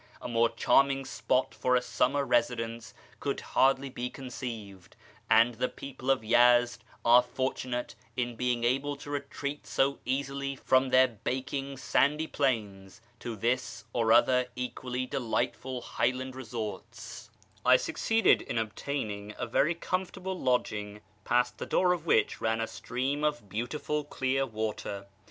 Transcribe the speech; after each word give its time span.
A 0.19 0.27
more 0.27 0.49
charming 0.49 1.05
spot 1.05 1.53
for 1.53 1.75
a 1.75 1.81
summer 1.83 2.25
residence 2.25 2.95
could 3.19 3.39
hardly 3.41 3.87
be 3.87 4.09
conceived, 4.09 4.95
and 5.29 5.53
the 5.53 5.69
people 5.69 6.09
of 6.09 6.23
Yezd 6.23 6.79
are 7.05 7.21
fortunate 7.21 7.93
in 8.17 8.35
being 8.35 8.63
able 8.63 8.95
to 8.95 9.11
retreat 9.11 9.67
so 9.67 9.99
easily 10.03 10.55
from 10.55 10.89
their 10.89 11.07
baking, 11.07 11.77
sandy 11.77 12.25
plains 12.25 12.99
to 13.19 13.35
this 13.35 13.83
and 13.93 14.11
other 14.11 14.47
equally 14.55 15.05
delightful 15.05 15.81
highland 15.81 16.35
resorts, 16.35 17.29
I 17.63 17.77
succeeded 17.77 18.41
in 18.41 18.57
obtaining 18.57 19.35
a 19.37 19.45
very 19.45 19.75
comfortable 19.75 20.33
lodging, 20.35 21.01
past 21.25 21.59
the 21.59 21.67
door 21.67 21.93
of 21.93 22.07
which 22.07 22.41
ran 22.41 22.59
a 22.59 22.65
stream 22.65 23.23
of 23.23 23.47
beautiful 23.47 24.03
clear 24.03 24.47
water. 24.47 25.05